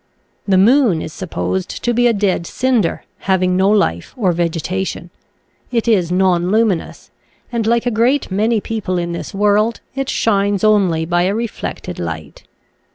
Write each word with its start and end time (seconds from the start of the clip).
The 0.47 0.57
moon 0.57 0.99
is 0.99 1.13
supposed 1.13 1.83
to 1.83 1.93
be 1.93 2.07
a 2.07 2.11
dead 2.11 2.47
cinder, 2.47 3.03
having 3.29 3.55
no 3.55 3.69
life 3.69 4.15
or 4.17 4.31
vegetation. 4.31 5.11
It 5.71 5.87
is 5.87 6.11
nonluminous, 6.11 7.11
and, 7.51 7.67
like 7.67 7.85
a 7.85 7.91
great 7.91 8.31
many 8.31 8.59
people 8.61 8.97
in 8.97 9.11
this 9.11 9.31
world, 9.31 9.79
it 9.93 10.07
shine3 10.07 10.63
only 10.63 11.05
by 11.05 11.21
a 11.25 11.35
reflected 11.35 11.99
light. 11.99 12.41